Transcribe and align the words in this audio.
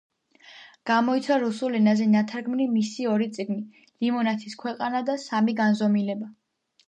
გამოიცა 0.91 1.35
რუსულ 1.41 1.75
ენაზე 1.79 2.07
ნათარგმნი 2.13 2.65
მისი 2.77 3.05
ორი 3.11 3.27
წიგნი 3.37 3.83
„ლიმონათის 4.05 4.57
ქვეყანა“ 4.63 5.03
და 5.11 5.19
„სამი 5.27 5.55
განზომილება“. 5.63 6.33